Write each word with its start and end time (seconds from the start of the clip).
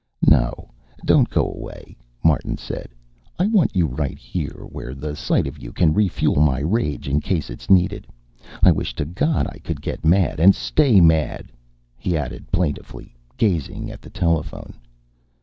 "No, 0.27 0.71
don't 1.05 1.29
go 1.29 1.45
away," 1.45 1.95
Martin 2.23 2.57
said. 2.57 2.87
"I 3.37 3.45
want 3.45 3.75
you 3.75 3.85
right 3.85 4.17
here, 4.17 4.65
where 4.67 4.95
the 4.95 5.15
sight 5.15 5.45
of 5.45 5.61
you 5.61 5.71
can 5.71 5.93
refuel 5.93 6.41
my 6.41 6.59
rage 6.59 7.07
in 7.07 7.21
case 7.21 7.51
it's 7.51 7.69
needed. 7.69 8.07
I 8.63 8.71
wish 8.71 8.95
to 8.95 9.05
God 9.05 9.45
I 9.51 9.59
could 9.59 9.79
get 9.79 10.03
mad 10.03 10.39
and 10.39 10.55
stay 10.55 10.99
mad," 11.01 11.51
he 11.99 12.17
added 12.17 12.51
plaintively, 12.51 13.13
gazing 13.37 13.91
at 13.91 14.01
the 14.01 14.09
telephone. 14.09 14.73